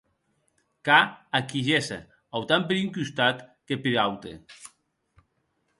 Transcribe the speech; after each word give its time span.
Qu’a 0.81 1.19
a 1.31 1.43
qui 1.43 1.61
gésser 1.67 2.07
autant 2.39 2.63
per 2.71 2.79
un 2.85 2.89
costat 2.97 3.45
que 3.67 3.79
per 3.85 3.95
aute. 4.07 4.35